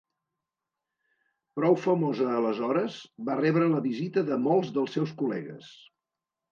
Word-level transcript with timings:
Prou 1.59 1.77
famosa 1.83 2.31
aleshores, 2.39 2.99
va 3.29 3.39
rebre 3.45 3.71
la 3.77 3.87
visita 3.91 4.29
de 4.33 4.43
molts 4.49 4.75
dels 4.81 4.99
seus 4.99 5.19
col·legues. 5.23 5.75